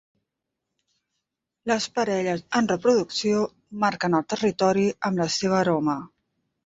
[1.73, 3.43] Les parelles en reproducció
[3.87, 5.99] marquen el territori amb la seva aroma.